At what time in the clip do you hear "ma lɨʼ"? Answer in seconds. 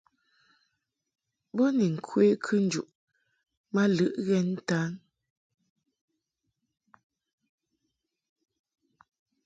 3.73-4.13